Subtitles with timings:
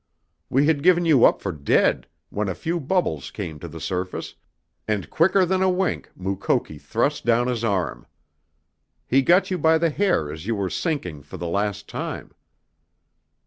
[0.49, 4.33] We had given you up for dead when a few bubbles came to the surface,
[4.87, 8.07] and quicker than a wink Mukoki thrust down his arm.
[9.05, 12.33] He got you by the hair as you were sinking for the last time.